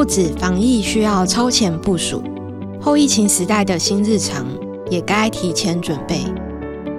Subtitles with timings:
[0.00, 2.24] 不止防疫需要超前部署，
[2.80, 4.46] 后疫情时代的新日常
[4.88, 6.24] 也该提前准备。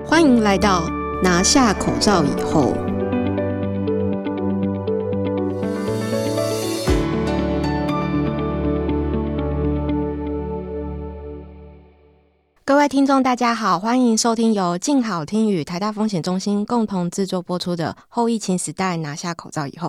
[0.06, 0.88] 欢迎来到
[1.24, 2.76] 拿下口罩以后。
[12.64, 19.88] 各位听众，大家好，欢迎收听由静好听与台大风险中心共同制作播出的《后疫情时代拿下口罩以后》。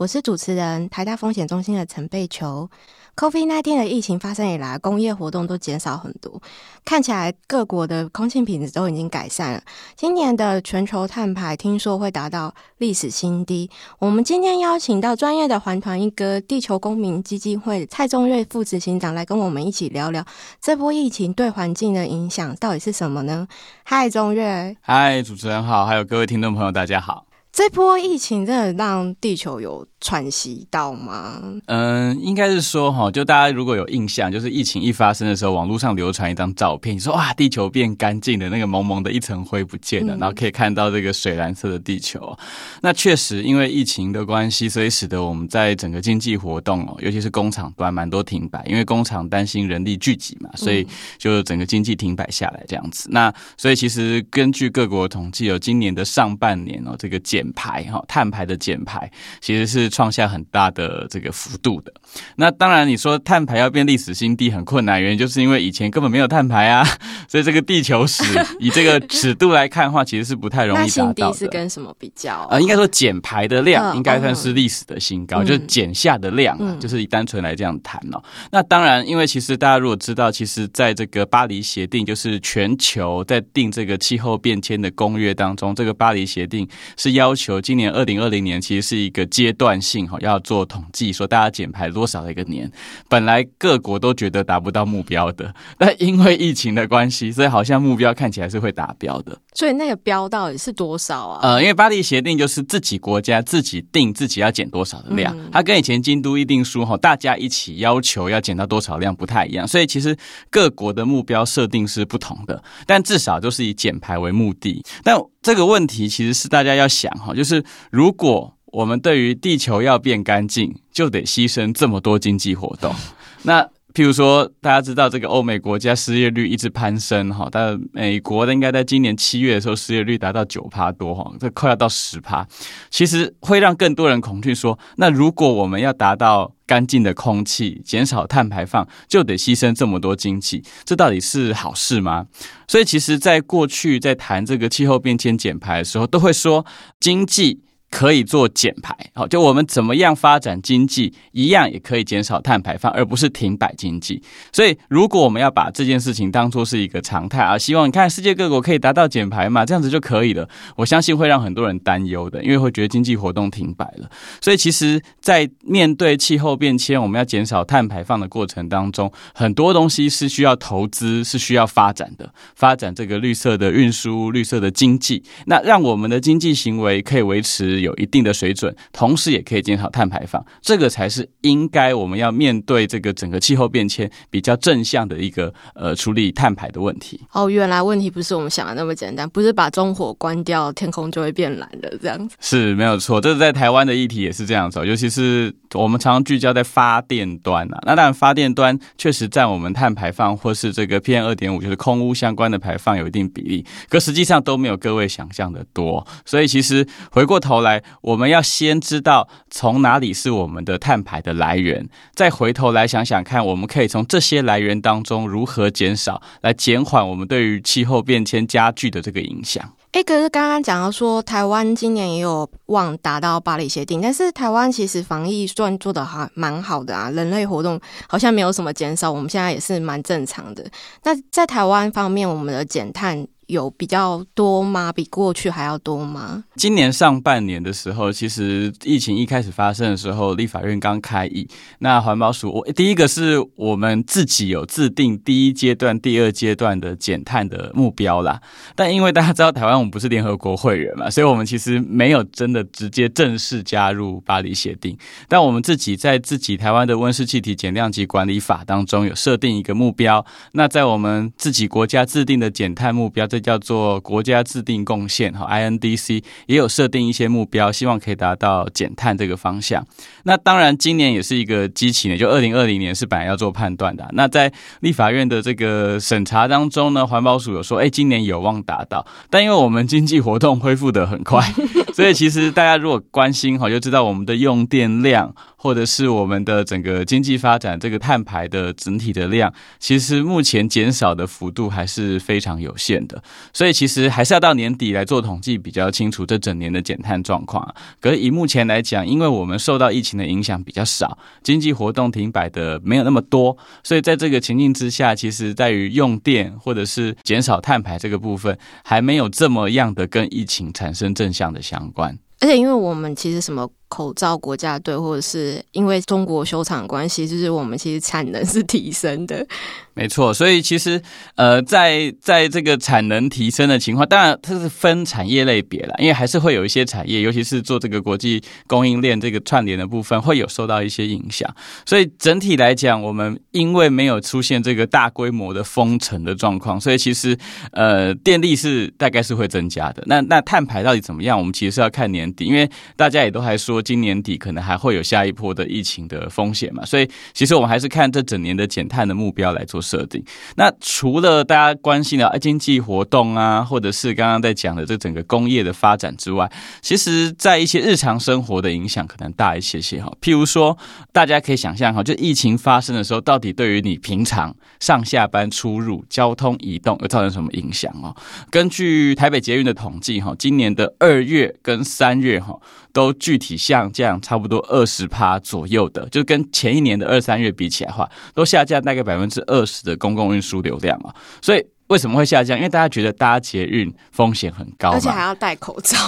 [0.00, 2.70] 我是主持人台大风险中心的陈贝球。
[3.16, 6.40] COVID-19 的疫情发生以来，工业活动都减少很多，
[6.86, 9.62] 看起来各国的空气品质都已经改善了。
[9.96, 13.68] 今年的全球碳排听说会达到历史新低。
[13.98, 20.24] 我们今天邀请到专业的环团一哥地球公民基金会蔡宗瑞副执行长来跟我们一起聊聊
[20.62, 23.46] 这波疫情对环境的影响到底是什么呢？
[23.84, 24.74] 嗨，宗瑞。
[24.80, 27.26] 嗨，主持人好，还有各位听众朋友，大家好。
[27.52, 31.42] 这波疫情真的让地球有喘息到吗？
[31.66, 42.34] 嗯，应该是说哈，就大家如果有印象，就是疫情一发生的时候，网络上流传一张照片，你说哇，地球变干净的那个蒙蒙的一层灰不见了，然后可以看到这个水蓝色的地球。
[42.80, 50.86] 那确实，因为疫情的关系，所以使得我们在整个经济活动哦，尤其是工厂端蛮多停摆，因为工厂担心人力聚集嘛，所以
[51.18, 53.06] 就整个经济停摆下来这样子。
[53.12, 59.10] 那所以其实根据各国统计，有今年的上半年哦，这个减排哈，碳排的减排
[59.42, 59.89] 其实是。
[59.90, 61.92] 创下很大的这个幅度的，
[62.36, 66.86] 那当然你说碳排要变历史新低很困难，原因就是因为以前根本没有碳排啊，
[67.28, 68.22] 所以这个地球史
[68.60, 72.48] 以这个尺度来看的话，其实是不太容易达 到新低是跟什么比较啊？
[72.52, 78.22] 呃，应该说减排的量应该算是历史的新高，嗯、就是减下的量，啊，嗯、就是以单纯来这样谈哦。
[78.52, 89.79] 那当然，因为其实大家如果知道，其实在这个巴黎协定，就是全球在定这个气候变迁的公约当中，这个巴黎协定是要求今年二零二零年其实是一个阶段。
[89.80, 92.70] 性哈要做统计，说大家减排多少的一个年，
[93.08, 99.38] 本来各国都觉得达不到目标的，但因为疫情的关系，所以好像目标看起来是会达标的。
[99.54, 101.40] 所以那个标到底是多少啊？
[101.42, 110.16] 呃，因为巴黎协定就是自己国家自己定自己要减多少的量，嗯、它跟以前京都议定书哈，大家一起要求要减到多少量不太一样，所以其实
[110.50, 114.84] 各国的目标设定是不同的，但至少都是以减排为目的。
[115.02, 122.94] 但这个问题其实是大家要想哈，就是如果我们对于地球要变干净，就得牺牲这么多经济活动。
[123.42, 132.46] 那譬如说，大家知道这个欧美国家失业率一直攀升哈，但美国的应该在今年七月的时候失业率达到九趴多哈，这快要到十趴。
[132.88, 142.26] 其实会让更多人恐惧说，那如果我们要达到干净的空气、减少碳排放，就得牺牲这么多经济，这到底是好事吗？
[142.68, 146.64] 所以，其实在过去在谈这个气候变迁减排的时候，都会说
[147.00, 147.58] 经济。
[147.90, 154.22] 可以做减排，好，就我们怎么样发展经济，一样也可以减少碳排放，而不是停摆经济。
[154.52, 160.48] 所以，如果我们要把这件事情当作是一个常态啊，希望你看世界各国可以达到减排嘛，这样子就可以了。
[160.76, 164.08] 我相信会让很多人担忧的，因为会觉得经济活动停摆了。
[164.40, 177.79] 所以，其实，在面对气候变迁，我们要减少碳排放的过程当中，很多东西是需要投资，是需要发展的，发展这个绿色的运输、绿色的经济，那让我们的经济行为可以维持。
[177.80, 187.20] 有一定的水准，同时也可以减少碳排放，这个才是应该我们要面对这个整个气候变迁比较正向的一个呃处理碳排的问题。
[187.32, 192.36] 哦，原来问题不是我们想的那么简单，不是把中火关掉，天空就会变蓝的这样子。
[192.40, 197.78] 是没有错，这是在台湾的议题也是这样子，尤其是我们常常聚焦在发电端啊。
[197.86, 206.06] 那当然，发电端确实占我们碳排放或是这个 PM 二点五，就是空污相关的排放有一定比例，可实际上都没有各位想象的多。
[206.24, 207.69] 所以其实回过头来。
[208.00, 219.62] 我们要先知道从哪里是我们的碳排的来源，再回头来想想看，我们可以从这些来源当中如何减少，来减缓我们对于气候变迁加剧的这个影响。
[219.92, 227.78] 哎，可是刚刚讲到说，台湾今年也有望达到巴黎协定，但是台湾其实防疫算做得还蛮好的啊，人类活动
[228.08, 230.64] 好像没有什么减少，我们现在也是蛮正常的。
[231.02, 233.26] 那在台湾方面，我们的减碳。
[233.50, 234.92] 有比较多吗？
[234.92, 236.44] 比过去还要多吗？
[236.56, 241.46] 今年上半年的时候，其实疫情一开始发生的时候，立法院刚开议，
[241.80, 248.40] 那环保署，我第一个是我们自己有制定第一阶段、第二阶段的减碳的目标啦。
[248.76, 254.96] 但因为大家知道台湾我们不是联合国会员嘛，所以我们其实没有真的直接正式加入巴黎协定。
[255.28, 260.24] 但我们自己在自己台湾的温室气体减量及管理法当中有设定一个目标。
[260.52, 269.86] 那在我们自己国家制定的减碳目标，这叫做国家制定贡献哈 INDC，也有设定一些目标，希望可以达到减碳这个方向。
[270.24, 274.08] 那当然，今年也是一个基期呢，就二零二零年是本来要做判断的。
[274.12, 281.42] 那在立法院的这个审查当中呢，环保署有说，哎，今年有望达到，但因为我们经济活动恢复的很快，
[281.94, 285.34] 所以其实大家如果关心哈，就知道我们的用电量。
[285.62, 293.22] 或者是我们的整个经济发展，这个碳排的整体的量，其实目前减少的幅度还是非常有限的。
[293.52, 297.74] 所以其实还是要到年底来做统计，比较清楚这整年的减碳状况。
[298.00, 312.18] 可是以目前来讲，因为我们受到疫情的影响比较少，经济活动停摆的没有那么多，所以在这个情境之下，其实在于用电或者是减少碳排这个部分，还没有这么样的跟疫情产生正向的相关。
[312.40, 313.68] 而且因为我们其实什么。
[313.90, 319.44] 口罩国家队，或者是因为中国修厂关系，就是我们其实产能是提升的。
[319.92, 321.02] 没错，所以其实
[321.34, 331.52] 呃，在在这个产能提升的情况，当然它是分产业类别了，因为还是会有一些产业，尤其是做这个国际供应链这个串联的部分，会有受到一些影响。
[331.84, 337.36] 所以整体来讲，我们因为没有出现这个大规模的封城的状况，所以其实
[337.72, 340.02] 呃，电力是大概是会增加的。
[340.06, 341.36] 那那碳排到底怎么样？
[341.36, 343.79] 我们其实是要看年底，因为大家也都还说。
[343.82, 350.22] 今年底可能还会有下一波的疫情的风险嘛，所以其实我们还是看这整年的减碳的目标来做设定。
[350.56, 356.50] 那除了大家关心的经济活动啊，或者是刚刚在讲的这整个工业的发展之外，
[356.80, 360.12] 其实在一些日常生活的影响可能大一些些哈。
[360.20, 360.76] 譬如说，
[361.12, 368.14] 大家可以想象哈，就疫情发生的时候，到底对于你平常上下班出入、交通移动会造成什么影响哦？
[368.50, 372.58] 根据台北捷运的统计哈，今年的二月跟三月哈。
[372.92, 381.14] 都具体像这样差不多二十趴左右的，就跟前一年的二三月比起来的话，都下降大概百分之二十的公共运输流量啊。
[381.40, 382.56] 所以为什么会下降？
[382.56, 385.98] 因为大家觉得搭捷运风险很高，而且还要戴口罩。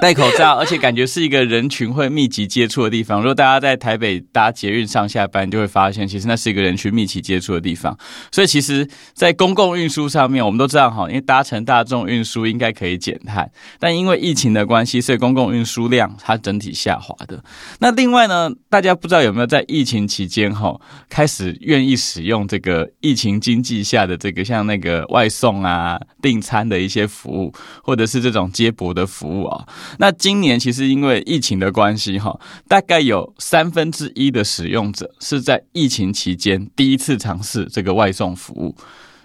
[0.00, 3.20] 戴口罩，而且感觉是一个人群会密集接触的地方。
[3.20, 7.94] 如果大家在台北搭捷运上下班，就会发现，其实那是一个人群密集接触的地方。
[8.32, 17.44] 所以，其实，在公共运输上面，我们都知道哈，因为搭乘大众运输应该可以减碳，但因为疫情的关系，所以公共运输量它整体下滑的。
[17.80, 20.80] 那另外呢，大家不知道有没有在疫情期间哈，
[21.10, 29.68] 开始愿意使用这个疫情经济下的这个像那个外送啊、订餐的一些服务，或者是这种接驳的服务啊。
[29.98, 32.38] 那今年其实因为疫情的关系，哈，
[32.68, 38.74] 大概有三分之一的使用者是在疫情期间第一次尝试这个外送服务。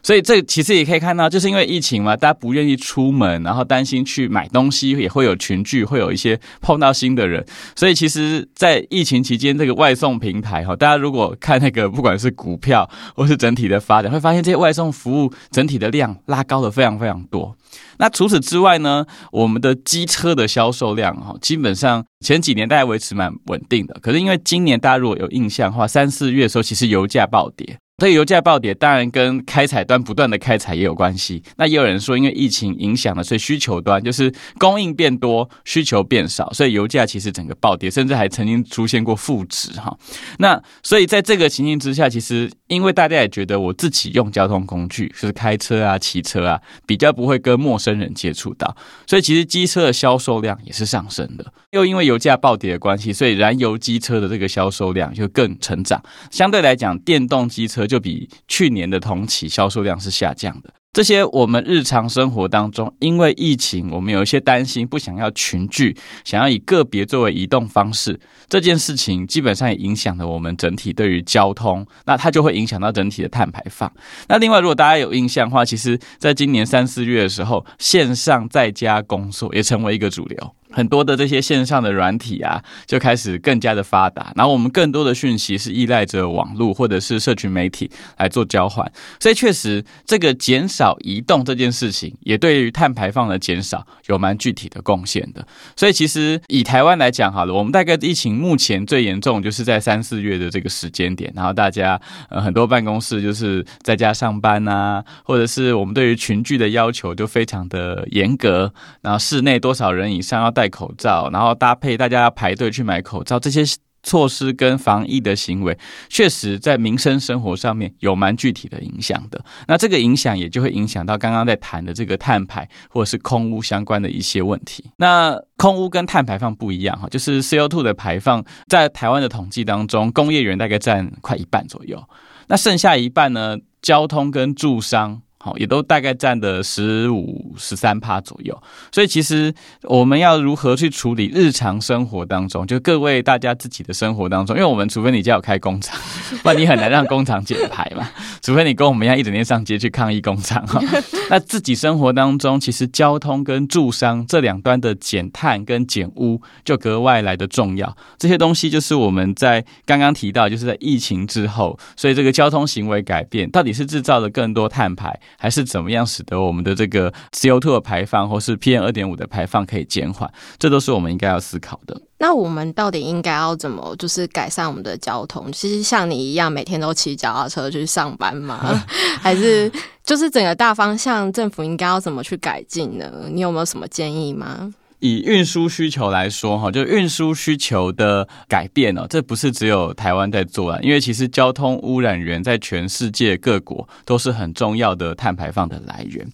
[0.06, 7.44] 所以这其实也可以看到，就是因为疫情嘛，大家不愿意出门，然后担心去买东西也会有群聚，会有一些碰到新的人。
[7.76, 17.58] 所以其实，在疫情期间，这个外送平台哈，大家如果看那个不管是股票或是整体的发展，会发现这些外送服务整体的量拉高了非常非常多。
[17.98, 23.98] 那除此之外呢，我们的机车的销售量哈，基本上前几年大概维持蛮稳定的。
[24.04, 27.80] 可是因为今年大家如果有印象的话，三四月的时候其实油价暴跌。
[27.98, 31.42] 所以油价暴跌，当然跟开采端不断的开采也有关系。
[31.56, 39.98] 那也有人说，因为疫情影响了，所以需求端就是供应变多，需求变少，所以油价其实整个暴跌，甚至还曾经出现过负值哈。
[40.40, 48.76] 那所以在这个情形之下，其实因为大家也觉得我自己用交通工具，就是开车啊、骑车啊，比较不会跟陌生人接触到，
[49.08, 51.46] 所以其实机车的销售量也是上升的。
[51.72, 56.04] 又因为油价暴跌的关系，所以燃油机车的这个销售量就更成长。
[56.30, 57.86] 相对来讲，电动机车。
[57.86, 60.74] 就比去年的同期销售量是下降的。
[60.96, 73.92] 这些我们日常生活当中，因为疫情，我们有一些担心，不想要群聚，想要以个别作为移动方式，这件事情基本上也影响了我们整体对于交通，那它就会影响到整体的碳排放。
[74.30, 80.56] 那另外，如果大家有印象的话，其实在今年三四月的时候，线上在家工作也成为一个主流。
[80.76, 84.34] 很多的这些线上的软体啊，就开始更加的发达。
[84.36, 95.48] 然后我们更多的讯息是依赖着网络或者是社群媒体来做交换，所以确实这个减少移动这件事情，也对于碳排放的减少有蛮具体的贡献的。
[95.78, 101.98] 所以其实以台湾来讲好了，我们大概疫情目前最严重就是在三四月的这个时间点，然后大家
[102.30, 110.65] 呃很多办公室就是在家上班啊，或者是我们对于群聚的要求就非常的严格，然后室内多少人以上要戴。
[110.66, 113.64] 戴口罩，然后搭配大家要排队去买口罩，这些
[114.02, 115.78] 措施跟防疫的行为，
[116.10, 119.44] 确实在民生生活上面有蛮具体的影响的。
[119.68, 124.90] 那这个影响也就会影响到刚刚在谈的这个碳排或者是空污相关的一些问题。
[124.98, 132.04] 那空污跟碳排放不一样哈，就是 CO2 的排放，在台湾的统计当中，工业园大概占快一半左右，
[132.48, 135.22] 那剩下一半呢，交通跟住商。
[135.46, 138.60] 好，也都大概占的十五、十三趴左右。
[138.92, 145.96] 所以其实我们要如何去处理日常生活当中，就各位大家自己的生活当中，因为我们除非你家有开工厂，
[146.42, 148.10] 不然你很难让工厂减排嘛。
[148.42, 150.82] 除非你跟我们一样一整天上街去抗议工厂哈。
[151.30, 157.96] 那自己生活当中，其实交通跟住商这两端的减碳跟减污就格外来的重要。
[158.18, 170.32] 这些东西就是我们在刚刚提到，就是在疫情之后，所以这个交通行为改变到底是制造了更多碳排，还是怎么样使得我们的这个 CO2 的排放或是 PM 二点五的排放可以减缓？
[170.58, 172.00] 这都是我们应该要思考的。
[172.18, 175.52] 那我们到底应该要怎么就是改善我们的交通？
[175.52, 178.84] 其实像你一样每天都骑脚踏车去上班吗？
[179.22, 179.72] 还是
[180.04, 183.12] 就是整个大方向政府应该要怎么去改进呢？
[183.30, 184.74] 你有没有什么建议吗？
[185.00, 196.26] 以运输需求来说，哈，就运输需求的改变呢，这不是只有台湾在做啊，因为其实交通污染源在全世界各国都是很重要的碳排放的来源。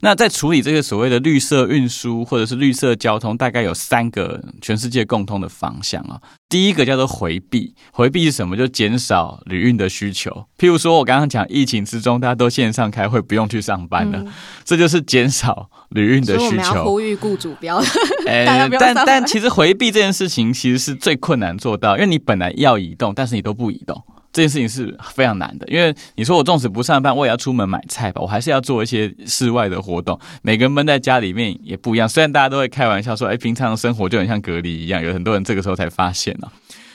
[0.00, 6.20] 那在处理这个所谓的绿色运输或者是绿色交通，大概有三个全世界共通的方向啊。
[6.50, 8.56] 第一个叫做回避，回避是什么？
[8.56, 10.30] 就减少旅运的需求。
[10.58, 14.32] 譬如说，我刚刚讲疫情之中，大家都线上开会，不用去上班了，嗯、
[14.64, 16.46] 这就是减少旅运的需求。
[16.46, 17.76] 我们要呼吁雇主不要，
[18.26, 24.02] 欸、大家不要但但其实回避这件事情其实是最困难做到，因为你本来要移动，但是你都不移动。
[24.32, 30.16] 这件事情是非常难的，因为你说我纵使不上班，我也要出门买菜吧，我还是要做一些室外的活动。
[30.42, 36.48] 每个人闷在家里面也不一样，虽然大家都会开玩笑说，哎，平常的生活就很像隔离一样，有很多人这个时候才发现呢。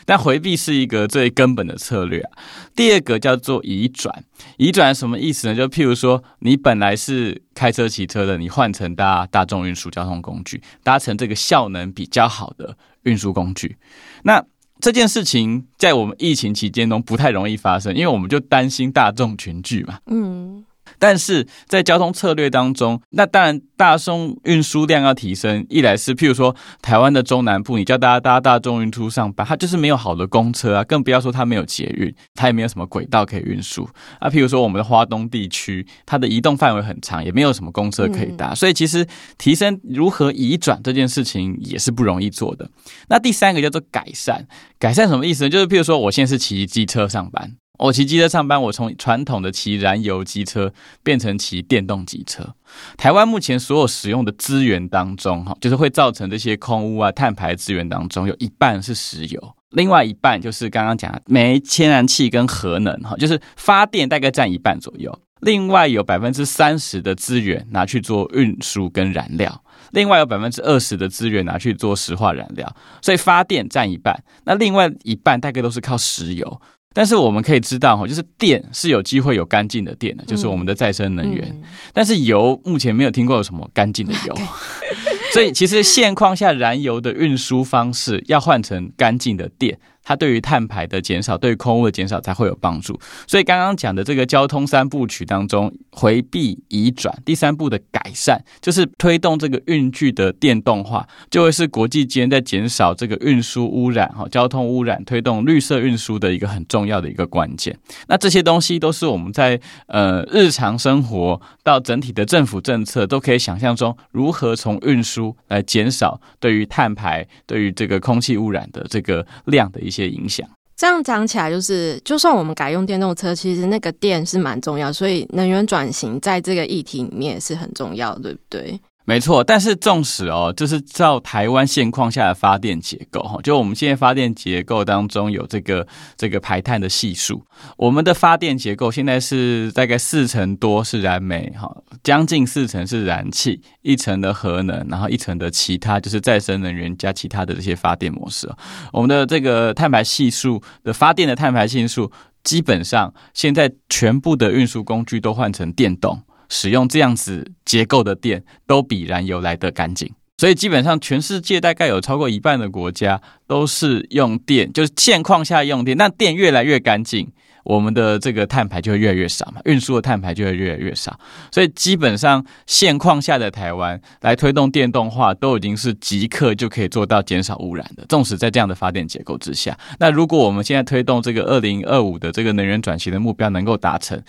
[0.06, 2.32] 但回避是一个最根本的策略啊。
[2.74, 4.24] 第二个叫做移转，
[4.56, 5.56] 移转什么意思呢？
[5.56, 13.76] 就譬如说，你本来是开车骑车的，你换成搭大众运输交通工具，搭乘这个效能比较好的运输工具，
[14.24, 14.42] 那。
[14.80, 20.00] 这件事情在我们疫情期间中不太容易发生，因为我们就担心大众群聚嘛。
[20.08, 20.64] 嗯。
[20.98, 25.66] 但是在交通策略当中，那当然大众运输量要提升。
[25.70, 33.88] 一来是譬如说台湾的中南部，你叫大家搭大众运输上班，它就是没有好的公车啊，更不要说它没有捷运，它也没有什么轨道可以运输
[34.20, 34.30] 啊。
[34.30, 39.06] 譬如说我们的花东地区，它的移动范围很长，也没有什么公车可以搭，所以其实
[39.38, 42.70] 提升如何移转这件事情也是不容易做的。
[43.10, 44.48] 那第三个叫做改善，
[44.80, 45.50] 改善什么意思呢？
[45.50, 47.56] 就是譬如说我现在是骑机车上班。
[47.78, 52.56] 我骑机车上班，我从传统的骑燃油机车变成骑电动机车。
[52.98, 65.18] 台湾目前所有使用的资源当中，哈，就是会造成这些空污啊、碳排资源当中，有一半是石油，另外一半就是刚刚讲的煤、天然气跟核能，哈，就是发电大概占一半左右。
[65.42, 76.62] 另外有百分之三十的资源拿去做运输跟燃料，另外有百分之二十的资源拿去做石化燃料，所以发电占一半，那另外一半大概都是靠石油。
[76.98, 81.46] 但是我们可以知道哈，就是电是有机会有干净的电的，就是我们的再生能源。
[81.50, 84.36] 嗯嗯、但是油目前没有听过有什么干净的油，
[85.34, 89.78] 所以其实现况下燃油的运输方式要换成干净的电。
[90.06, 92.98] 它对于碳排的减少，对于空污的减少才会有帮助。
[93.28, 107.76] 所以刚刚讲的这个交通三部曲当中，回避、移转，第三步的改善，就是推动这个运具的电动化，就会是国际间在减少这个运输污染、哈交通污染、推动绿色运输的一个很重要的一个关键。
[108.08, 120.06] 那这些东西都是我们在呃日常生活到整体的政府政策都可以想象中，如何从运输来减少对于碳排、对于这个空气污染的这个量的一些。
[120.06, 120.48] 影响，
[120.78, 128.80] 这样讲起来，就是就算我们改用电动车，其实那个电是蛮重要，所以能源转型在这个议题里面也是很重要，对不对？
[129.08, 137.46] 没错，但是纵使哦，就是照台湾现况下的发电结构哈，就我们现在发电结构当中有这个这个排碳的系数，
[137.78, 141.72] 我们的发电结构现在是大概四成多是燃煤哈，
[142.04, 148.52] 将近四成是燃气，一成的核能，然后一成的其他就是再生能源加其他的这些发电模式。
[148.92, 152.12] 我们的这个碳排系数的发电的碳排系数，
[152.44, 156.24] 基本上现在全部的运输工具都换成电动。
[156.50, 167.32] 使用这样子结构的电都比燃油来得干净，所以基本上全世界大概有超过一半的国家都是用电，就是现况下用电，那电越来越干净。
[167.66, 171.20] 我们的这个碳排就会越来越少嘛，运输的碳排就会越来越少，
[171.52, 178.06] 所以基本上现况下的台湾来推动电动化，都已经是即刻就可以做到减少污染的。
[178.08, 184.22] 纵使在这样的发电结构之下，那如果我们现在推动这个二零二五的这个能源转型的目标能够达成，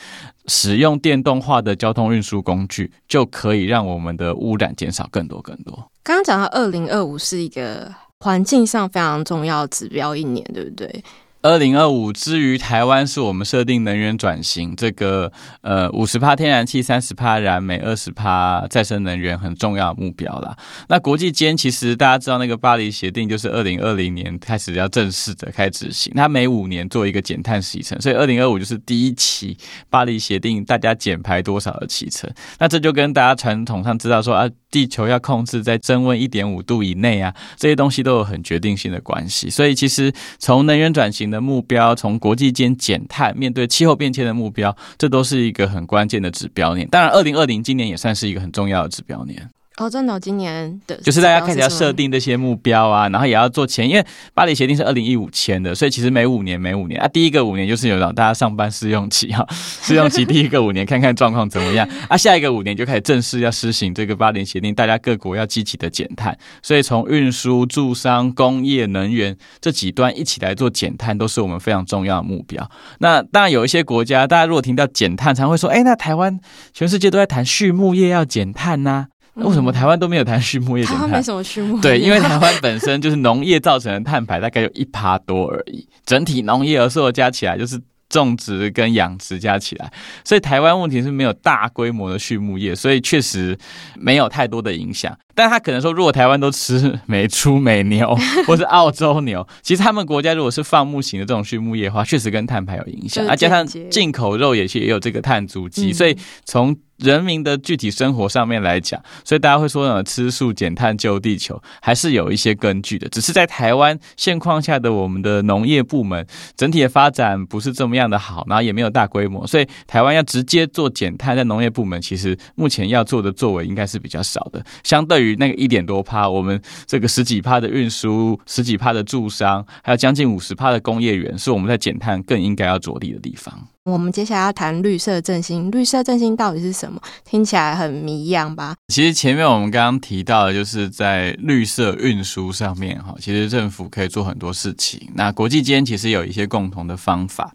[0.46, 5.74] 使用电动化的交通运输工具，就可以让我们的污染减少更多更多。
[6.02, 11.04] 刚刚讲到二零二五是一个环境上非常重要指标一年，对不对？
[11.46, 20.56] 二零二五，至于台湾，是我们设定能源转型这个呃五十趴天然气、三十趴燃煤、二十趴再生能源很重要的目标啦。
[20.88, 29.56] 那国际间其实大家知道，那个巴黎协定就是二零二零年开始要正式的开始执行，它每五年做一个减碳时程，所以二零二五就是第一期
[29.88, 32.28] 巴黎协定，大家减排多少的期程。
[32.58, 39.48] 那这就跟大家传统上知道说啊，地球要控制在增温一点五度以内啊，这些东西都有很决定性的关系。
[39.48, 46.86] 所以其实从能源转型的目标，从国际间减碳，面对气候变迁的目标，这都是一个很关键的指标年。
[46.88, 49.48] 当然，二零二零今年也算是一个很重要的指标年。
[49.78, 54.02] 哦，真的，今年的就是大家开始要设定这些目标啊，然后也要做钱，因为
[54.32, 72.66] 巴黎协定是二零一五签的，所以其实每五年每五年啊，第一个五年就是有让大家上班试用期哈， 试用期第一个五年看看状况怎么样啊，下一个五年就开始正式要施行这个巴黎协定，大家各国要积极的减碳，所以从运输、住商、工业、能源这几端一起来做减碳，都是我们非常重要的目标。
[73.00, 76.40] 那当然有一些国家，大家如果听到减碳，常会说，哎，那台湾
[76.72, 79.15] 全世界都在谈畜牧业要减碳呐、啊。
[79.36, 81.00] 为什么台湾都没有谈畜牧业减碳？
[81.00, 81.82] 台湾没什么畜牧业。
[81.82, 89.92] 对，因为台湾本身就是农业造成的碳排大概有一趴多而已，整体农业和所有加起来就是种植跟养殖加起来，
[90.24, 93.56] 所以台湾问题是没有大规模的畜牧业，所以确实
[93.94, 95.16] 没有太多的影响。
[95.36, 98.16] 但他可能说，如果台湾都吃美猪美牛，
[98.48, 106.16] 或是澳洲牛，其实他们国家如果是放牧型的这种畜牧业的话，确实跟碳排有影响，而加上进口肉也是也有这个碳足迹，所以
[106.46, 113.06] 从人民的具体生活上面来讲，所以大家会说呢，吃素减碳救地球，还是有一些根据的。
[113.10, 116.26] 只是在台湾现况下的我们的农业部门
[116.56, 124.64] 整体的发展不是这么样的好，然后也没有大规模，所以台湾要直接做减碳，在农业部门其实目前要做的作为应该是比较少的。
[124.82, 133.66] 相对于那个一点多趴，我们这个十几趴的运输，十几趴的住商，还有将近五十趴的工业园，是我们在减碳更应该要着力的地方。
[133.84, 137.00] 我们接下来要谈绿色振兴，绿色振兴到底是什么？
[137.24, 138.74] 听起来很谜样吧？
[138.88, 145.08] 其实前面我们刚刚提到的，就是在绿色运输上面，哈，其实政府可以做很多事情。
[145.14, 147.52] 那国际间其实有一些共同的方法。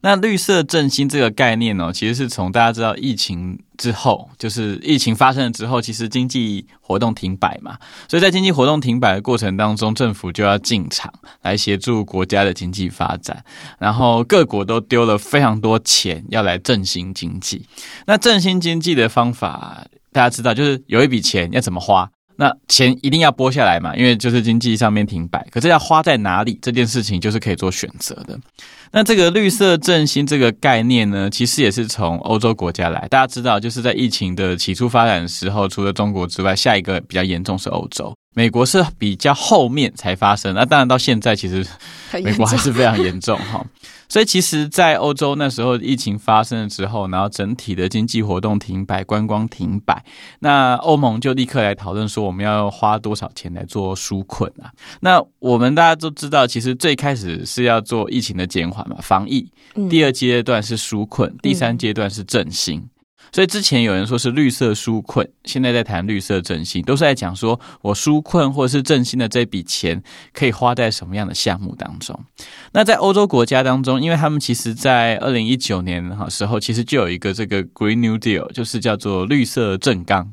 [0.00, 7.76] 那绿色振兴这个概念呢，其实是从大家知道疫情之后，就是疫情发生了之后，其实经济活动停摆嘛，
[8.08, 13.44] 所以在经济活动停摆的过程当中，政府就要进场来协助国家的经济发展，
[13.78, 17.66] 然后各国都丢了非常多钱要来振兴经济。
[18.06, 22.08] 那振兴经济的方法，大家知道，就是有一笔钱要怎么花。
[22.40, 28.38] 那钱一定要拨下来嘛，因为就是经济上面停摆，可是要花在哪里这件事情就是可以做选择的。
[28.92, 33.06] 那这个绿色振兴这个概念呢，其实也是从欧洲国家来。
[33.08, 38.14] 大家知道，就是在疫情的起初发展的时候，除了中国之外，下一个比较严重是欧洲。
[38.34, 41.66] 美国是比较后面才发生， 那当然到现在其实
[42.22, 43.64] 美国还是非常严重哈。
[44.10, 50.02] 所以其实，在欧洲那时候疫情发生了之后，然后整体的经济活动停摆，观光停摆，
[50.38, 54.72] 那欧盟就立刻来讨论说，我们要花多少钱来做纾困啊？
[55.00, 59.46] 那我们大家都知道，其实最开始是要做疫情的减缓嘛，防疫；
[59.88, 62.88] 第二阶段是纾困，第三阶段是振兴。
[63.30, 72.18] 所以之前有人说是绿色纾困，现在在谈绿色振兴，都是在讲说我纾困或者是振兴的这笔钱可以花在什么样的项目当中。
[72.72, 80.32] 那在欧洲国家当中，因为他们其实在二零一九年哈时候，其实就有一个这个 Green New Deal，就是叫做绿色正纲，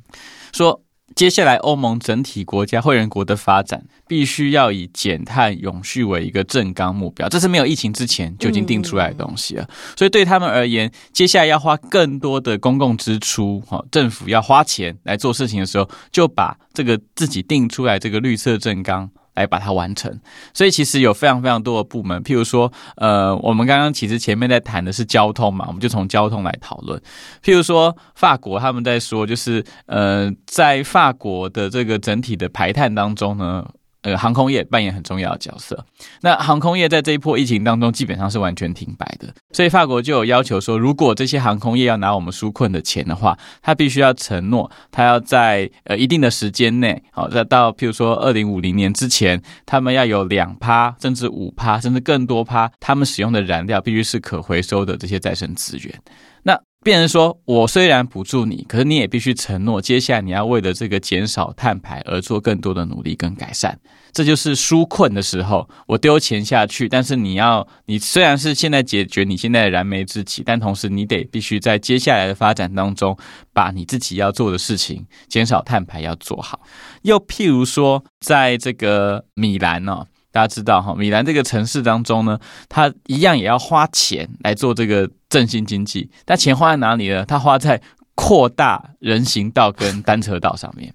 [0.53, 0.84] 说。
[1.13, 9.69] 接下来，欧盟整体国家会员国的发展必须要以减碳永续为一个正纲目标，这是没有疫情之前就已经定出来的东西了。
[9.95, 19.09] 所以对他们而言，接下来要花更多的公共支出，哈，政府要花钱来做事情的时候，就把这个自己定出来这个绿色正纲。
[19.35, 20.19] 来把它完成，
[20.53, 26.99] 所以其实有非常非常多的部门，譬如说，呃，我们刚刚其实前面在谈的是交通嘛，我们就从交通来讨论。
[27.43, 33.67] 譬如说，法国他们在说，就是呃，在法国的这个整体的排碳当中呢。
[34.05, 35.83] 呃，航空业扮演很重要的角色。
[36.21, 39.33] 那航空业在这一波疫情当中，基本上是完全停摆的。
[39.51, 56.01] 所以法国就有要求说，如果这些航空业要拿我们纾困的钱的话，他必须要承诺，他要在呃一定的时间内，好，再到譬如说二零五零年之前，他们要有两趴，甚至五趴，甚至更多趴，他们使用的燃料必须是可回收的这些再生资源。
[56.43, 63.79] 那变成说，我虽然补助你，可是你也必须承诺，接下来你要为了这个减少碳排而做更多的努力跟改善。
[64.13, 73.17] 这就是纾困的时候，我丢钱下去，但是你要，你虽然是现在解决你现在的燃眉之急，但同时你得必须在接下来的发展当中，
[73.51, 76.61] 把你自己要做的事情，减少碳排要做好。
[77.01, 80.07] 又譬如说，在这个米兰呢、哦。
[80.31, 87.25] 大家知道哈，米兰这个城市当中呢，它一样也要花钱来做这个振兴经济，但钱花在哪里呢？
[87.25, 87.81] 他花在
[88.15, 90.93] 扩大人行道跟单车道上面。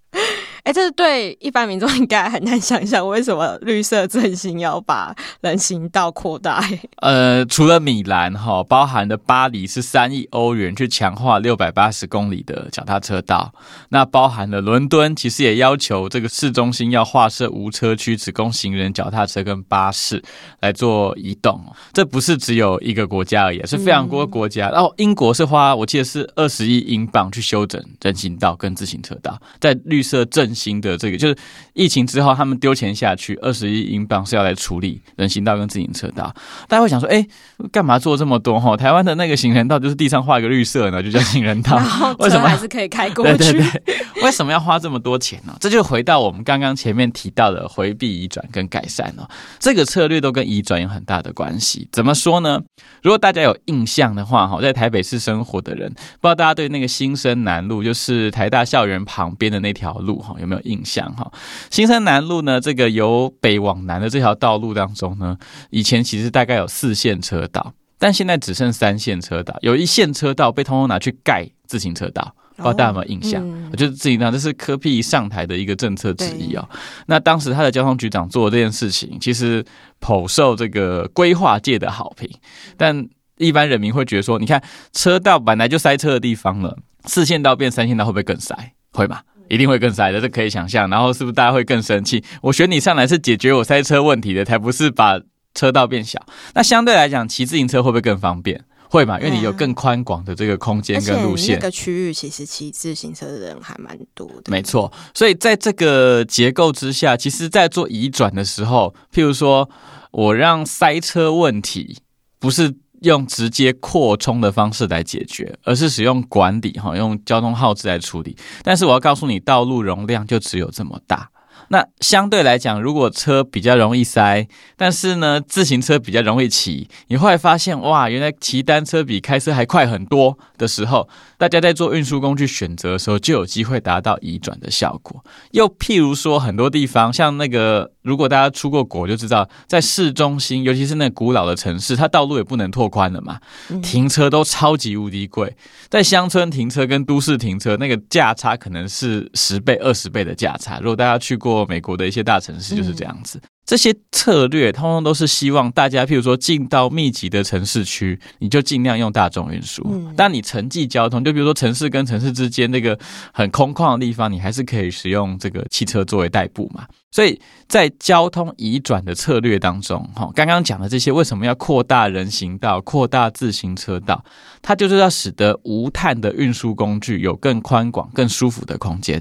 [0.63, 6.63] 哎，这是对一般民众应该很难想象，为什么绿色振兴要把人行道扩大？
[6.97, 13.53] 呃，除了米兰哈，包含的巴黎是三亿欧元去强化六百八十公里的脚踏车道，
[13.89, 20.23] 那包含了伦敦，其实也要求这个市中心要划设无车区，只供行人、脚踏车跟巴士
[20.61, 21.59] 来做移动。
[21.95, 24.69] 这不是只有一个国家而已，是非常多国家。
[24.69, 30.50] 然后、英国是花，我记得是二十亿英镑去修整人行道跟自行车道，在绿色振。
[30.55, 31.37] 新的这个就是
[31.73, 36.35] 疫情之后，他们丢钱下去，二十亿英镑是要来处理人行道跟自行车道。
[36.69, 37.27] 大家会想说，哎，
[37.73, 38.59] 干嘛做这么多？
[38.61, 41.77] 哈，台湾的那个行人道就是地上画一个绿色呢，就叫行人道。
[42.19, 43.39] 为什么还是可以开过去？
[43.39, 45.57] 对对对， 为什么要花这么多钱呢？
[45.61, 51.89] 这就回到我们刚刚前面提到的回避移转跟改善哦，这个策略都跟移转有很大的关系。
[51.93, 52.61] 怎么说呢？
[53.03, 61.13] 如果大家有印象的话，哈，在台北市生活的人，不知道大家对那个新生南路，就是台大校园旁边的那条路，哈，有没有印象？
[61.15, 61.31] 哈，
[61.71, 65.37] 新生南路呢，这个由北往南的这条道路当中呢，
[65.71, 72.35] 以前其实大概有四线车道，但现在只剩三线车道，有一线车道被通通拿去盖自行车道。
[72.57, 73.43] 不知道大家有没有印象？
[73.73, 76.69] 我觉得自行车这是柯 P 上台的一个政策之一哦。
[77.07, 79.65] 那当时他的交通局长做这件事情，其实
[79.99, 82.29] 颇受这个规划界的好评。
[82.77, 86.77] 但一般人民会觉得说，你看车道本来就塞车的地方了，
[87.07, 88.55] 四线道变三线道会不会更塞？
[88.93, 89.21] 会吗？
[89.51, 90.89] 一定会更塞的，这可以想象。
[90.89, 92.25] 然后是不是大家会更生气？
[92.41, 95.21] 我选你上来是解决我塞车问题的，才不是把
[95.55, 96.25] 车道变小。
[96.55, 98.65] 那相对来讲，骑自行车会不会更方便？
[98.89, 99.21] 会嘛？
[99.21, 104.51] 因为你有更宽广的这个空间跟路线，这个区域其实骑自行车的人还蛮多的。
[104.51, 109.71] 没错，所以在这个结构之下，其实，在做移转的时候，譬如说
[110.11, 111.99] 我让塞车问题
[112.41, 118.37] 不是用直接扩充的方式来解决，而是使用管理哈，用交通号志来处理。
[118.63, 121.31] 但是我要告诉你，道路容量就只有这么大。
[121.73, 131.09] 那相对来讲，如果车比较容易塞，但是呢，自行车比较容易骑，你会发现哇，原来骑单车比开车还快很多的时候，
[131.39, 135.25] 大家在做运输工具选择的时候，就有机会达到移转的效果。
[135.53, 137.93] 又譬如说，很多地方像那个。
[138.03, 143.39] 如果大家出过国，就知道在市中心，尤其是那古老的城市，它道路也不能拓宽了嘛，
[143.83, 145.55] 停车都超级无敌贵。
[145.89, 150.79] 在乡村停车跟都市停车，那个价差可能是十倍、二十倍的价差。
[150.79, 153.41] 如果大家去过美国的一些大城市，就是这样子。
[153.71, 160.13] 这些策略通通都是希望大家，譬如说进到密集的城市区，你就尽量用大众运输。
[160.17, 162.99] 但你城际交通，就比如说城市跟城市之间那个
[163.33, 166.85] 很空旷的地方，你还是可以使用这个汽车作为代步嘛。
[167.13, 174.25] 所以在交通移转的策略当中，哈，刚刚讲的这些，为什么要扩大人行道、扩大自行车道？
[174.63, 179.21] 它就是要使得无碳的运输工具有更宽广、更舒服的空间，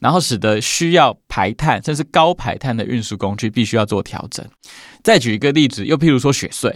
[0.00, 4.46] 然后使得需要排碳甚至高排碳的运输工具必须要做调整。
[5.02, 6.70] 再举一个例子，又譬如说雪隧，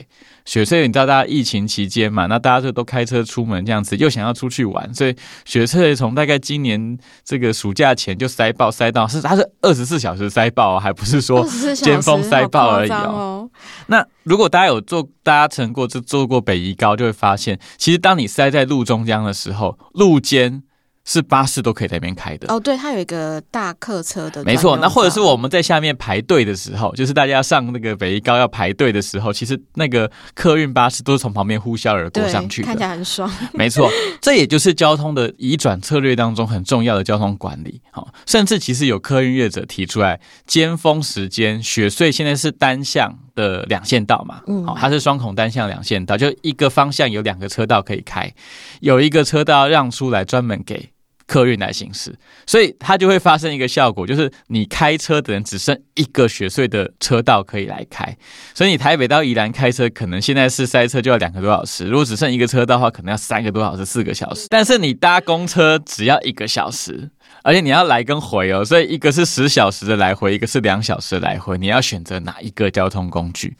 [0.46, 13.51] 雪隧你知道大家疫情期间嘛，那大家就都开车出门这样子，又想要出去玩，所以雪隧从大概今年这个暑假前就塞爆塞到，是它是二十四小时塞爆，还不是说尖峰塞爆而已哦。
[13.88, 20.62] 那如果大家有坐搭乘过就坐过北宜高，就会发现，其实当你塞在路中央的时候，路肩。
[21.05, 24.77] 是巴士都可以在那边开的哦，对，它有一个大客车的，没错。
[24.77, 33.31] 那或者是我们在下面排队的时候，就是大家上那个北一高要排队的时候，其实那个客运巴士都是从旁边呼啸而过上去的，看起来很爽。
[33.53, 37.81] 没错，这也就是交通的移转策略当中很重要的交通管理。
[37.91, 48.33] 好，甚至其实有客运业者提出来，尖峰时间雪隧现在是单向的两线道嘛，嗯，好，它是双孔单向两线道，就一个方向有两个车道可以开，
[48.81, 50.90] 有一个车道让出来专门给。
[51.25, 52.14] 客运来行驶，
[52.47, 58.14] 所以它就会发生一个效果，就是你开车的人只剩一个雪隧的车道可以来开，
[58.53, 64.47] 所以你台北到宜兰开车，可能现在是塞车就要两个多小时，如果只剩一个车道的话，可能要三个多小时、四个小时。
[64.51, 67.09] 但是你搭公车只要一个小时，
[67.42, 73.57] 而且你要来跟回哦，所以一个是十小时的来回，一个是两小时的来回，你要选择哪一个交通工具？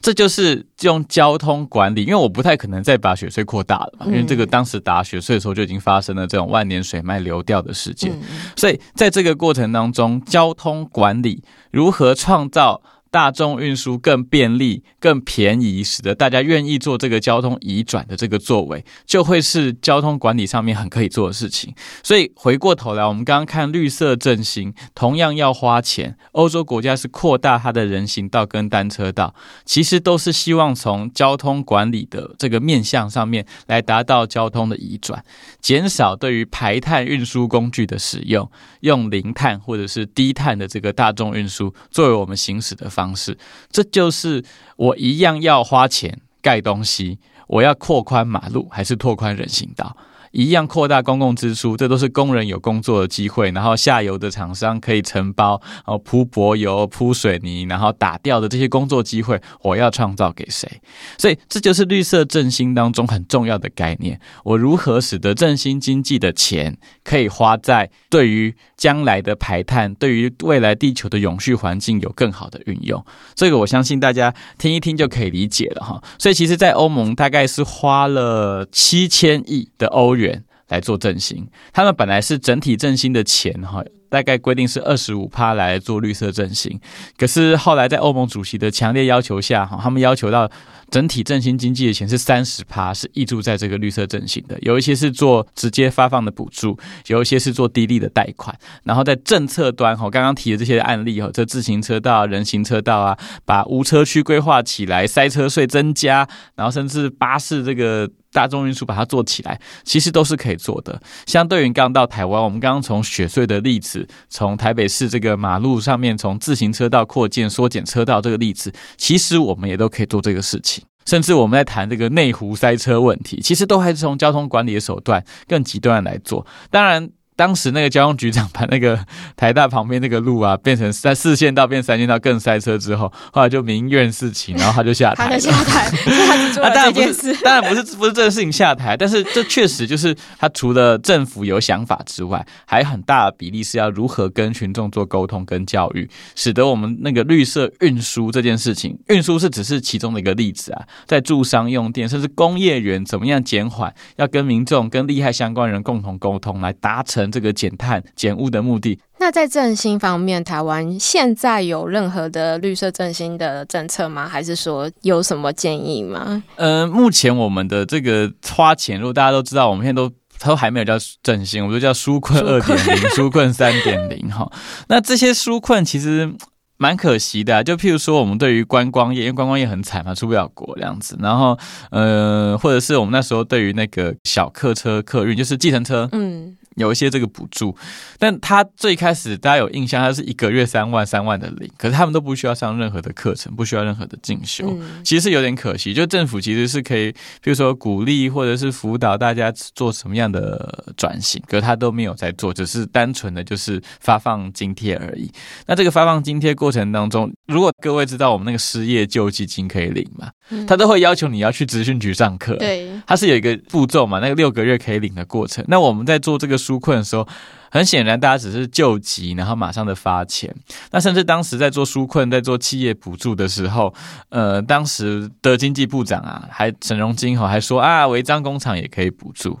[0.00, 8.12] 这就是用交通管理，因为我不太可能再把雪隧扩大了嘛，因为这个当时打雪隧的时候就已经发生了这种万年水脉流掉的事件，
[8.54, 12.82] 所以在这个过程当中，交通管理如何创造
[13.14, 21.72] 大众运输更便利、更便宜，使得大家愿意做这个交通移转的这个作为，就会是交通管理上面很可以做的事情。
[22.02, 26.16] 所以回过头来，我们刚刚看绿色振兴，同样要花钱。
[26.32, 29.32] 欧洲国家是扩大它的人行道跟单车道，
[29.64, 35.24] 其实都是希望从交通管理的这个面向上面来达到交通的移转，
[35.60, 38.50] 减少对于排碳运输工具的使用，
[38.80, 43.36] 用零碳或者是低碳的这个大众运输作为我们行驶的方方式。
[43.70, 44.42] 这就是
[44.76, 49.94] 我一样要花钱盖东西，我要扩宽马路还是拓宽人行道？
[50.34, 60.68] 一样扩大公共支出，这都是工人有工作的机会，然后下游的厂商可以承包，然后铺柏油、铺水泥，然后打掉的这些工作机会，我要创造给谁？
[61.16, 64.20] 所以这就是绿色振兴当中很重要的概念。
[64.42, 73.02] 我如何使得振兴经济的钱可以花在对于将来的排碳、对于未来地球的永续环境有更好的运用？
[73.36, 76.02] 这个我相信大家听一听就可以理解了哈。
[76.18, 80.23] 所以其实，在欧盟大概是花了七千亿的欧元。
[80.68, 86.80] 来做振兴，他们本来是整体振兴的钱哈，大概规定是二十五趴来做绿色振兴，
[87.18, 90.50] 可是后来在欧盟主席的强烈要求下哈，他们要求到
[90.90, 108.08] 整体振兴经济的钱是三十趴，是挹注在这个绿色振兴的，有一些是做直接发放的补助，有一些是做低利的贷款，然后在政策端哈，刚刚提的这些案例哈，这自行车道、人行车道啊，把无车区规划起来，塞车税增加，然后甚至巴士这个。
[108.34, 111.00] 大众运输把它做起来，其实都是可以做的。
[111.24, 120.84] 相对于刚到台湾，我们刚刚从雪隧的例子，从台北市这个马路上面从自行车道扩建、缩减车道这个例子，其实我们也都可以做这个事情。
[121.06, 126.44] 甚至我们在谈这个内湖塞车问题，其实都还是从交通管理的手段更极端来做。
[126.70, 127.08] 当然。
[127.36, 128.98] 当时那个交通局长把那个
[129.36, 135.30] 台大旁边那个路啊变成三四线道变三线道更塞车之后，后来就民怨四起，然后他就下台了。
[135.30, 137.32] 他就下台， 他做了这件事。
[137.32, 157.23] 啊、当然不是，当然不是不是这个事情下台，但是这确实就是他除了政府有想法之外，还有很大的比例是要如何跟群众做沟通跟教育，使得我们那个绿色运输这件事情，运输是只是其中的一个例子啊，在住商用电甚至工业园怎么样减缓，要跟民众跟利害相关人共同沟通来达成。
[157.30, 158.98] 这个减碳减污的目的。
[159.18, 164.28] 那在振兴方面，台湾现在有任何的绿色振兴的政策吗？
[164.28, 166.42] 还是说有什么建议吗？
[166.56, 174.50] 呃，目前我们的这个花钱，如果大家都知道，我们现在都都还没有叫振兴，我们都叫纾困二点零、 纾困三点零哈。
[174.88, 176.32] 那这些纾困其实。
[176.76, 181.16] 蛮可惜的啊，就譬如说，我们对于观光业，因为观光业很惨嘛，出不了国这样子。
[181.22, 181.56] 然后，
[181.92, 186.56] 呃，或者是我们那时候对于那个小客车客运，就是计程车，嗯。
[186.76, 187.76] 有一些这个补助，
[188.18, 195.94] 但他最开始大家有印象，他是一个月三万三万的领，可是他们都不需要上任何的课程，不需要任何的进修，嗯、其实是有点可惜。
[195.94, 205.30] 就政府其实是可以，比如说鼓励或者是辅导大家做什么样的转型，可是他都没有在做，只是单纯的就是发放津贴而已。
[205.66, 215.64] 那这个发放津贴过程当中，如果各位知道我们那个失业救济金可以领嘛，嗯、他都会要求你要去职训局上课，对，他是有一个步骤嘛，那个六个月可以领的过程。
[215.68, 216.58] 那我们在做这个。
[216.64, 217.26] 纾困的时候，
[217.70, 220.54] 很显然大家只是救急，然后马上的发钱。
[220.90, 223.92] 那甚至当时在做纾困、在做企业补助的时候，
[224.28, 229.58] 呃，当时的经济部长啊，还沈荣金吼还说啊，违章工厂也可以补助。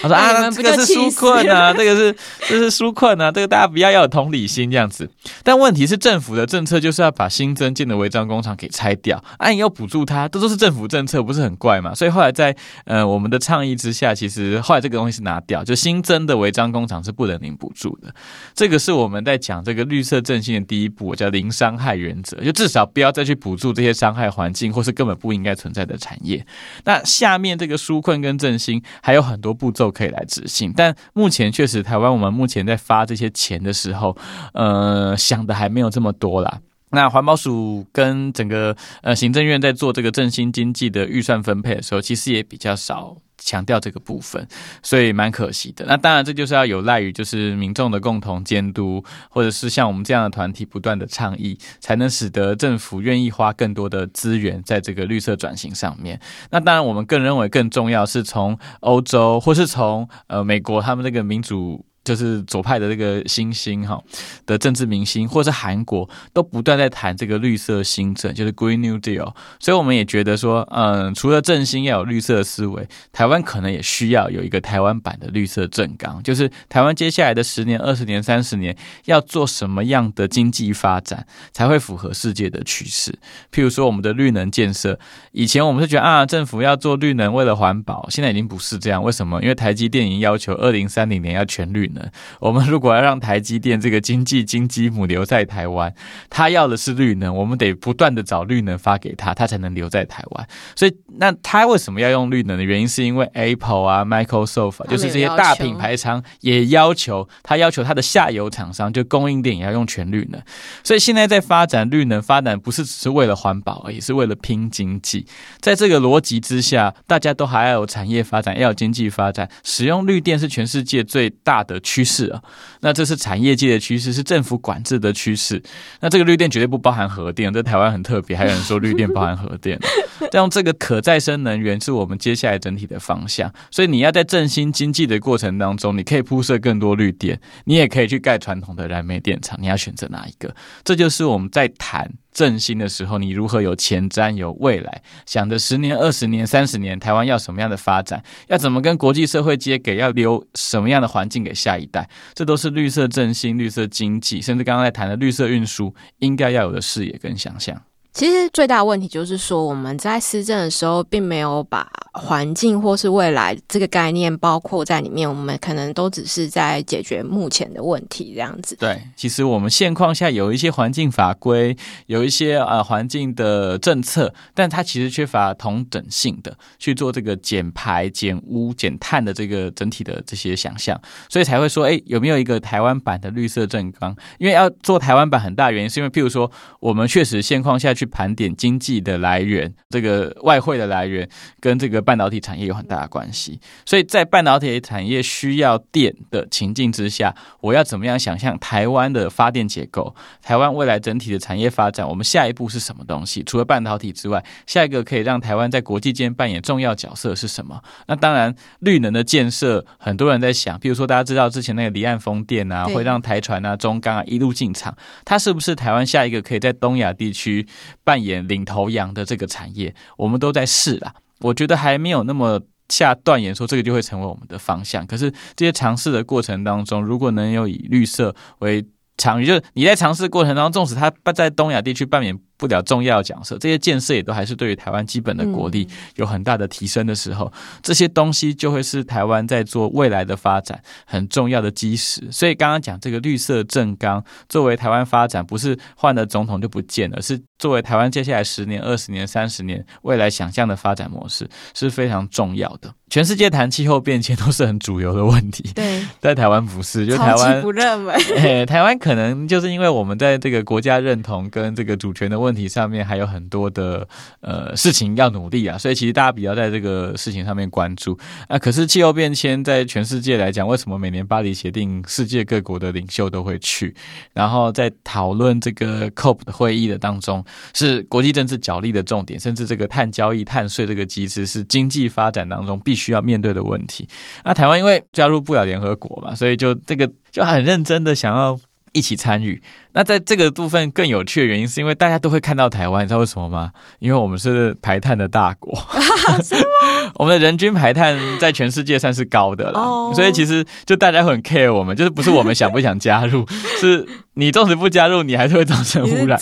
[0.00, 2.16] 他说啊，这个是纾困啊，这个是
[2.48, 5.08] 这是纾困啊，这个大家不要要有同理心这样子。
[5.42, 11.94] 但问题是，政府的政策就是要把新增建的违章工厂给拆掉，啊，你要补助它，这都是政府政策，不是很怪嘛？
[11.94, 18.14] 所以后来在呃我们的倡议之下，其实后来这个东西是拿掉，就新增的违章工厂是不能领补助的。
[18.54, 26.46] 这个是我们在讲这个绿色振兴的第一步，叫零伤害原则，就至少不要再去补助这些伤害环境或是根本不应该存在的产业。
[26.84, 29.87] 那下面这个纾困跟振兴还有很多步骤。
[29.88, 34.14] 都可以来执行，但目前确实台湾我们目前在发这些钱的时候，
[34.52, 36.60] 呃，想的还没有这么多啦。
[36.90, 43.16] 那环保署跟整个呃行政院在做这个振兴经济的预算分配的时候，其实也比较少。
[43.38, 44.46] 强调这个部分，
[44.82, 45.84] 所以蛮可惜的。
[45.86, 56.20] 那当然，这就是要有赖于就是民众的共同监督，或者是像我们这样的团体不断的倡议，才能使得政府愿意花更多的资源在这个绿色转型上面。
[56.50, 61.87] 那当然，我们更认为更重要是从欧洲或是从呃美国他们这个民主。
[62.08, 64.02] 就是左派的这个新兴哈
[64.46, 69.34] 的政治明星，或是韩国，都不断在谈这个绿色新政，就是 Green New Deal。
[69.60, 83.12] 所以我们也觉得说，嗯，除了振兴要有绿色思维，台湾可能也需要有一个台湾版的绿色政纲，就是台湾接下来的十年、二十年、三十年要做什么样的经济发展才会符合世界的趋势。
[83.52, 84.98] 譬如说，我们的绿能建设，
[85.32, 89.02] 以前我们是觉得啊，政府要做绿能为了环保，现在已经不是这样。
[89.02, 89.42] 为什么？
[89.42, 91.97] 因为台积电已经要求二零三零年要全绿能。
[92.40, 95.94] 我们如果要让台积电这个经济金鸡母留在台湾，
[96.28, 100.48] 他要的是绿能，我们得不断的找绿能发给他，他才能留在台湾。
[100.74, 110.40] 所以，那他为什么要用绿能的原因，是因为 Apple 啊、Microsoft 就是这些大品牌商也要求他要求他的下游厂商就供应链也要用全绿能。
[110.82, 115.26] 所以现在在发展绿能，发展不是只是为了环保而已，是为了拼经济。
[115.60, 122.42] 在这个逻辑之下，大家都还要有产业发展，要有经济发展，使用绿电是全世界最大的趋势啊，
[122.80, 125.62] 那这是产业界的趋势，是政府管制的趋势。
[126.00, 129.78] 那这个绿电绝对不包含核电，在台湾很特别，还有人说绿电包含核电。
[130.30, 133.50] 这样这个可再生能源是我们接下来整体的方向。
[133.70, 140.54] 所以你要在振兴经济的过程当中，你可以铺设更多绿电，你也可以去盖传统的燃煤电厂，你要选择哪一个？
[140.84, 142.12] 这就是我们在谈。
[142.30, 145.02] 振兴的时候，你如何有前瞻、有未来？
[145.26, 148.22] 想着十年、二十年、三十年，台湾要什么样的发展？
[148.46, 149.96] 要怎么跟国际社会接轨？
[149.96, 152.08] 要留什么样的环境给下下一代？
[152.32, 157.78] 这都是绿色振兴、绿色经济，甚至刚刚在谈的绿色运输，应该要有的视野跟想象。
[158.18, 165.28] 其实最大的问题就是说，我们在施政的时候，并没有把环境或是未来这个概念包括在里面。
[165.28, 168.74] 我们可能都只是在解决目前的问题，这样子。
[168.74, 171.76] 对，其实我们现况下有一些环境法规，
[172.06, 184.16] 有一些呃环境的政策，但它其实缺乏同整性的去做这个减排、减污、减碳的这个整体的这些想象，所以才会说，哎，有没有一个台湾版的绿色政纲？
[184.38, 186.50] 因为要做台湾版，很大原因是因为，譬如说，
[186.80, 188.07] 我们确实现况下去。
[188.08, 191.28] 盘点经济的来源，这个外汇的来源
[191.60, 200.14] 跟这个半导体产业有很大的关系，所以在半导体产业需要电的情境之下，我要怎么样想象台湾的发电结构？
[200.42, 203.42] 台湾未来整体的产业发展，我们下一步是什么东西？
[203.44, 207.82] 除了半导体之外，下一个可以让台湾在国际间扮演重要角色是什么？
[208.06, 217.66] 那当然，绿能的建设，很多人在想，比如说大家知道之前那个离岸风电啊，会让台船啊、中钢啊一路进场，它是不是台湾下一个可以在东亚地区？
[218.04, 221.14] 扮演领头羊的这个产业，我们都在试啦。
[221.40, 225.06] 我觉得还没有那么下断言说这个就会成为我们的方向。
[225.06, 228.84] 可是这些尝试的过程当中，如果能有以绿色为
[229.16, 242.28] 长，就是你在尝试过程当中，纵使它在东亚地区扮演不了重要角色，这些建设也都还是对于台湾基本的国力有很大的提升的时候，嗯、这些东西就会是台湾在做未来的发展很重要的基石。
[242.30, 252.92] 所以刚刚讲这个绿色正纲，作为台湾发展，不是换了总统就不见了，是作为台湾接下来十年、二十年、三十年未来想象的发展模式是非常重要的。
[253.08, 262.47] 全世界谈气候变迁都是很主流的问题，对，在台湾不是，就台湾不认为、欸， 台湾可能就是因为我们在这个国家认同跟这个主权的问题。
[262.48, 264.08] 问题上面还有很多的
[264.40, 268.58] 呃事情要努力啊，所以其实大家比较在这个事情上面关注啊。
[268.58, 273.94] 可是气候变迁在全世界来讲，为什么每年巴黎协定世界各国的领袖都会去？
[274.32, 284.08] 然后在讨论这个 COP 的会议的当中，是国际政治角力的重点，甚至这个碳交易、碳税这个机制是经济发展当中必须要面对的问题。
[284.44, 288.58] 那台湾因为加入不了联合国嘛，所以就这个就很认真的想要
[288.92, 289.60] 一起参与。
[289.98, 293.72] 那在这个部分更有趣的原因，是因为大家都会看到台湾，你知道为什么吗？
[293.98, 295.76] 因为我们是排碳的大国？
[297.18, 300.14] 我们的人均排碳在全世界算是高的了，oh.
[300.14, 303.44] 所以其实就大家很 care 我们，就是不是我们想不想加入，
[303.80, 306.38] 是你纵使不加入，你还是会造成污染，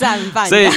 [0.47, 0.69] 所以，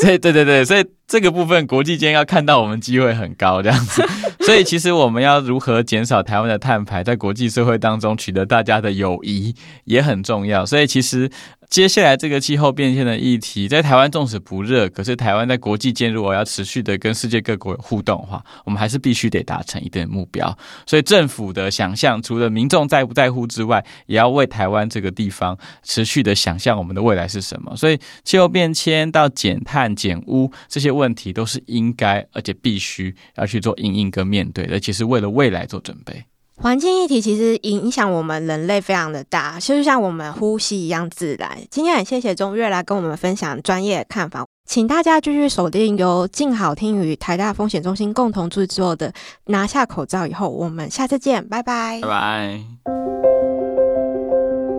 [0.00, 4.02] 所以对对对，所以这个部分国际间要看到我们机会很高，这样子。
[4.40, 10.64] 所以其实我们要如何减少台湾的碳排，在国际社会当中取得大家的友谊也很重要。
[10.64, 11.30] 所以其实。
[11.72, 20.56] 接下来这个气候变迁的议题，在台湾纵使不热，可是台湾在国际间如果要持续的跟世界各国互动的话，我们还是必须得达成一定的目标。
[20.86, 27.74] 所以政府的想象，除了民众在不在乎之外，也要为台湾这个地方持续的想象我们的未来是什么。
[27.74, 36.22] 所以气候变迁到减碳减污这些问题，都是应该而且必须要去做应应跟面对的，而且是为了未来做准备。
[36.62, 41.58] 环境议题其实影响我们人类非常的大，就像我们呼吸一样自然。
[41.68, 49.10] 今天很谢谢中岳来跟我们分享专业的看法，请大家继续锁定由静好听与台大风险中心共同制作的
[49.46, 52.60] 《拿下口罩以后》，我们下次见，拜拜，拜拜。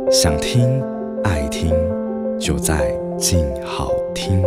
[0.09, 0.81] 想听
[1.25, 1.69] 爱听，
[2.39, 4.41] 就在静好听。